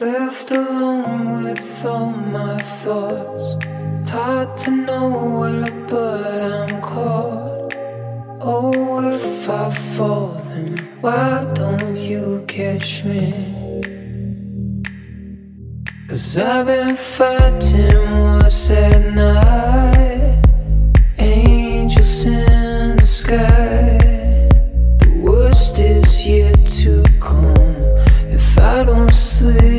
[0.00, 3.56] Left alone with all my thoughts.
[4.08, 7.74] Tied to nowhere, but I'm caught.
[8.40, 13.82] Oh, if I fall, then why don't you catch me?
[16.08, 20.42] Cause I've been fighting what's at night.
[21.18, 23.98] Angels in the sky.
[25.00, 27.56] The worst is yet to come
[28.32, 29.71] if I don't sleep.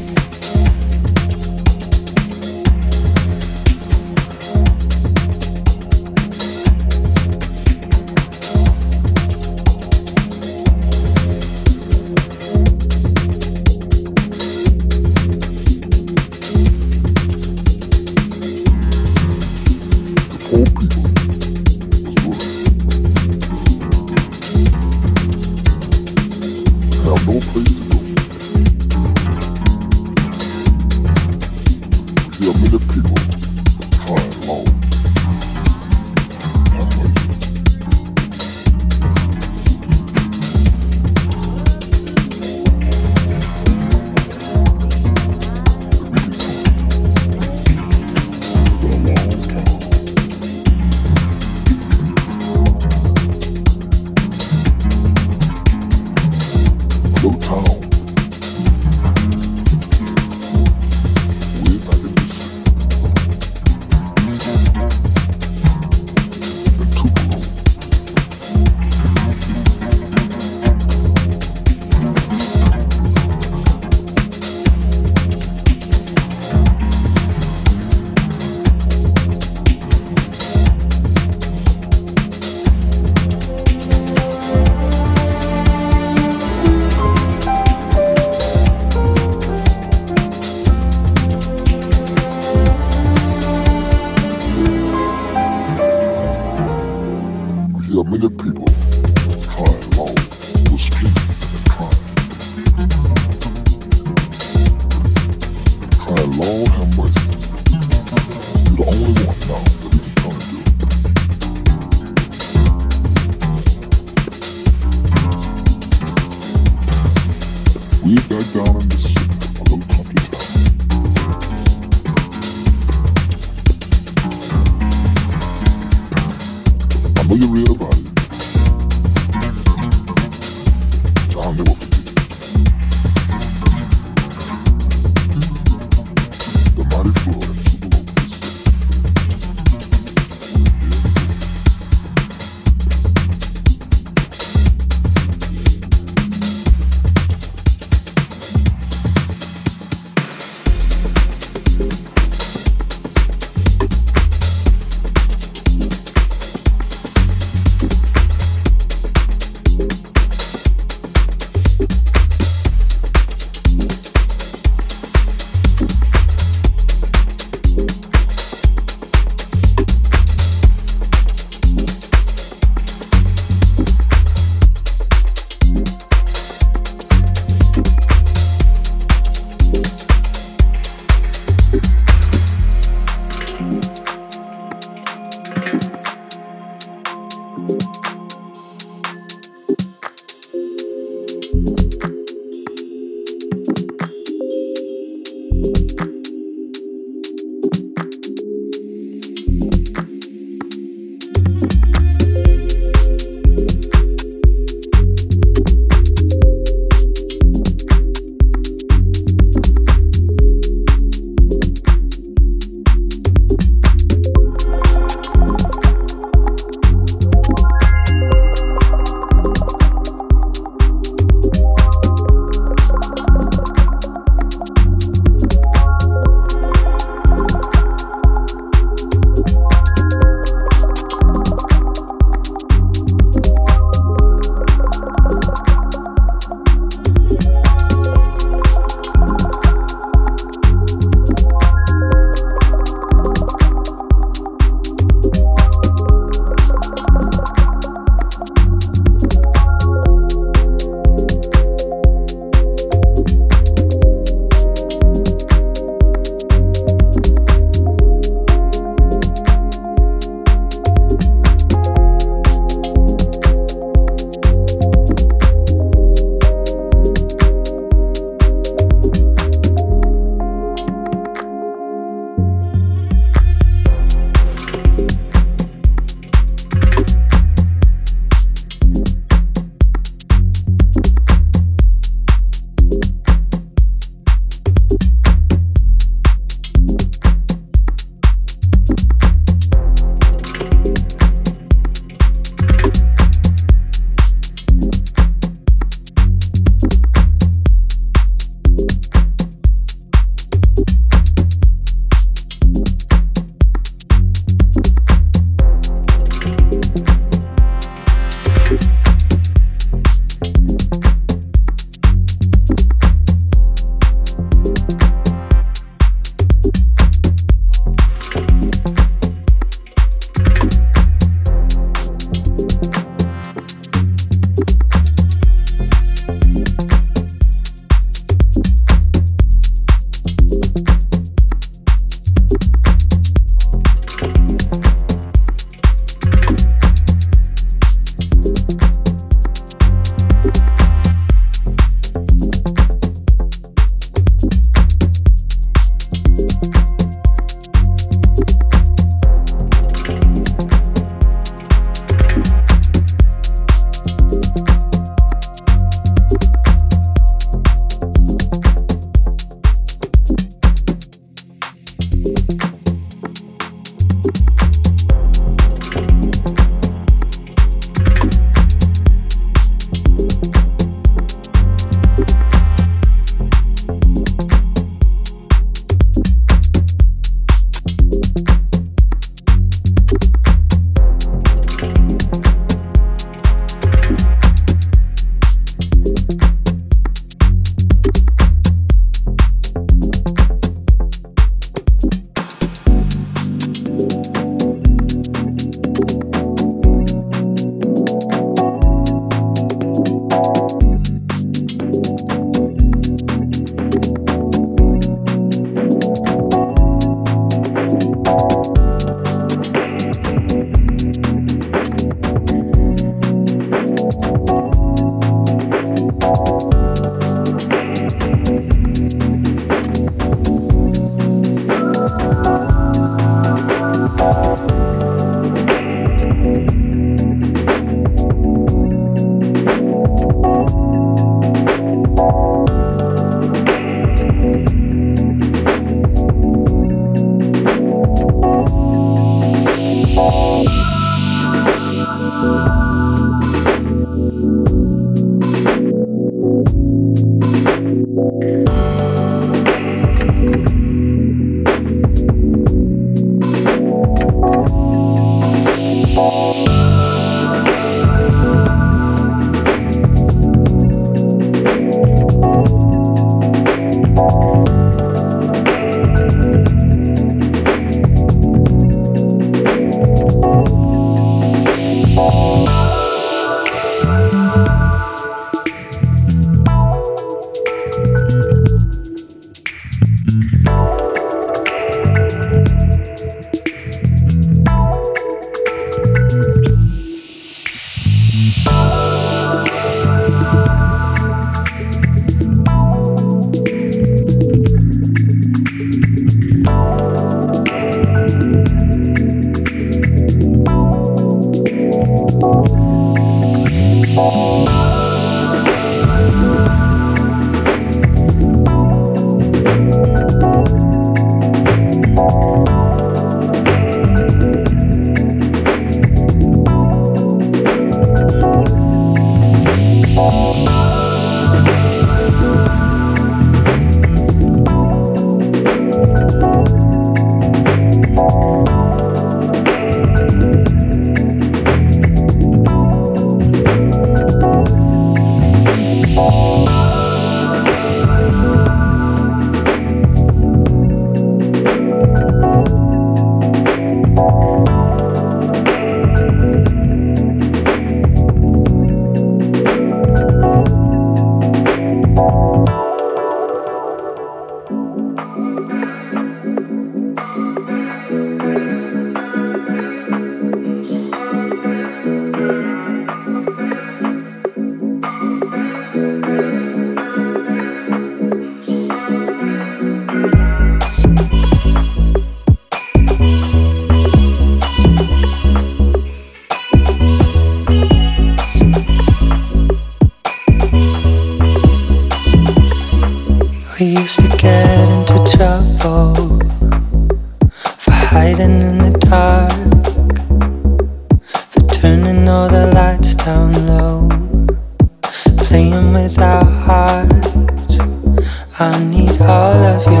[598.59, 600.00] I need all of your